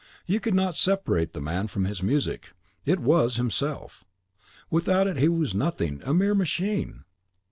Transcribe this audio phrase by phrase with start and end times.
[0.25, 2.53] You could not separate the man from his music;
[2.87, 4.03] it was himself.
[4.71, 7.03] Without it he was nothing, a mere machine!